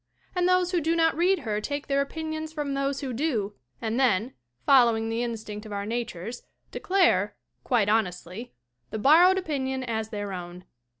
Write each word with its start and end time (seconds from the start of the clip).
And 0.35 0.49
those 0.49 0.71
who 0.71 0.81
do 0.81 0.95
not 0.95 1.15
read 1.15 1.41
her 1.41 1.61
take 1.61 1.85
their 1.85 2.01
opinions 2.01 2.51
from 2.51 2.73
those 2.73 3.01
who 3.01 3.13
do 3.13 3.53
and 3.79 3.99
then, 3.99 4.33
following 4.65 5.09
the 5.09 5.21
instinct 5.21 5.63
of 5.63 5.71
our 5.71 5.85
natures, 5.85 6.41
declare 6.71 7.35
(quite 7.63 7.87
honestly) 7.87 8.55
the 8.89 8.97
borrowed 8.97 9.37
opinion 9.37 9.83
as 9.83 10.09
their 10.09 10.33
own. 10.33 10.65